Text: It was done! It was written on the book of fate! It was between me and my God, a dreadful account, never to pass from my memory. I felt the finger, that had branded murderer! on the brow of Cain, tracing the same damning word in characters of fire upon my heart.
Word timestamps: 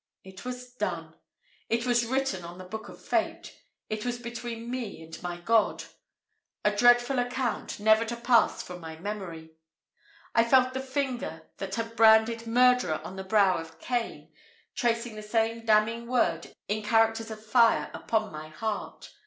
It 0.23 0.43
was 0.45 0.71
done! 0.73 1.13
It 1.69 1.85
was 1.85 2.07
written 2.07 2.43
on 2.43 2.57
the 2.57 2.63
book 2.63 2.89
of 2.89 2.99
fate! 2.99 3.55
It 3.87 4.03
was 4.03 4.17
between 4.17 4.67
me 4.71 5.03
and 5.03 5.21
my 5.21 5.37
God, 5.39 5.83
a 6.65 6.75
dreadful 6.75 7.19
account, 7.19 7.79
never 7.79 8.03
to 8.05 8.15
pass 8.15 8.63
from 8.63 8.79
my 8.81 8.95
memory. 8.97 9.51
I 10.33 10.43
felt 10.43 10.73
the 10.73 10.79
finger, 10.79 11.43
that 11.57 11.75
had 11.75 11.95
branded 11.95 12.47
murderer! 12.47 12.99
on 13.03 13.15
the 13.15 13.23
brow 13.23 13.59
of 13.59 13.77
Cain, 13.79 14.33
tracing 14.73 15.13
the 15.15 15.21
same 15.21 15.67
damning 15.67 16.07
word 16.07 16.51
in 16.67 16.81
characters 16.81 17.29
of 17.29 17.45
fire 17.45 17.91
upon 17.93 18.31
my 18.31 18.47
heart. 18.47 19.11